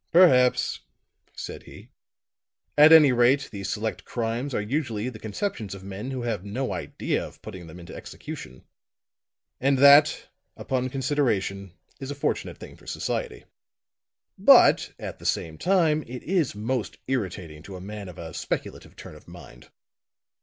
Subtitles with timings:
[0.11, 0.79] "Perhaps,"
[1.35, 1.91] said he.
[2.75, 6.73] "At any rate the select crimes are usually the conceptions of men who have no
[6.73, 8.63] idea of putting them into execution.
[9.59, 10.27] And that,
[10.57, 13.45] upon consideration, is a fortunate thing for society.
[14.39, 18.95] But, at the same time, it is most irritating to a man of a speculative
[18.95, 19.69] turn of mind.